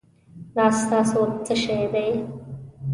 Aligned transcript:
دا 0.55 0.65
ستاسو 0.81 1.21
څه 1.45 1.53
شی 1.63 1.79
دی؟ 1.93 2.09